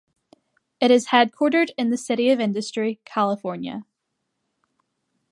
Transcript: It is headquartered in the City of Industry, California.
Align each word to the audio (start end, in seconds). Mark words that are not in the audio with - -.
It 0.79 0.89
is 0.89 1.09
headquartered 1.09 1.69
in 1.77 1.91
the 1.91 1.95
City 1.97 2.31
of 2.31 2.39
Industry, 2.39 2.99
California. 3.05 3.85